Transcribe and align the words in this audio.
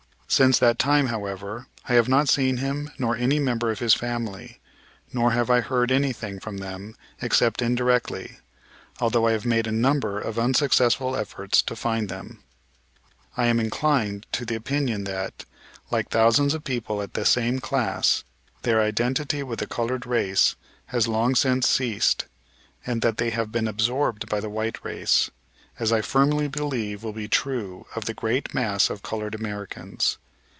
Since 0.31 0.59
that 0.59 0.79
time, 0.79 1.07
however, 1.07 1.67
I 1.89 1.95
have 1.95 2.07
not 2.07 2.29
seen 2.29 2.55
him 2.55 2.89
nor 2.97 3.17
any 3.17 3.37
member 3.37 3.69
of 3.69 3.79
his 3.79 3.93
family, 3.93 4.61
nor 5.11 5.31
have 5.31 5.49
I 5.49 5.59
heard 5.59 5.91
anything 5.91 6.39
from 6.39 6.59
them 6.59 6.95
except 7.21 7.61
indirectly, 7.61 8.39
although 9.01 9.27
I 9.27 9.33
have 9.33 9.45
made 9.45 9.67
a 9.67 9.73
number 9.73 10.17
of 10.21 10.39
unsuccessful 10.39 11.17
efforts 11.17 11.61
to 11.63 11.75
find 11.75 12.07
them. 12.07 12.41
I 13.35 13.47
am 13.47 13.59
inclined 13.59 14.25
to 14.31 14.45
the 14.45 14.55
opinion 14.55 15.03
that, 15.03 15.43
like 15.89 16.07
thousands 16.11 16.53
of 16.53 16.63
people 16.63 17.01
of 17.01 17.11
the 17.11 17.25
same 17.25 17.59
class, 17.59 18.23
their 18.61 18.79
identity 18.81 19.43
with 19.43 19.59
the 19.59 19.67
colored 19.67 20.05
race 20.05 20.55
has 20.85 21.09
long 21.09 21.35
since 21.35 21.67
ceased 21.69 22.23
and 22.87 23.01
that 23.01 23.17
they 23.17 23.31
have 23.31 23.51
been 23.51 23.67
absorbed 23.67 24.29
by 24.29 24.39
the 24.39 24.49
white 24.49 24.77
race, 24.85 25.29
as 25.77 25.91
I 25.91 26.01
firmly 26.01 26.47
believe 26.47 27.01
will 27.03 27.13
be 27.13 27.27
true 27.27 27.85
of 27.95 28.05
the 28.05 28.13
great 28.13 28.53
mass 28.53 28.89
of 28.89 29.01
colored 29.01 29.33
Americans. 29.35 30.17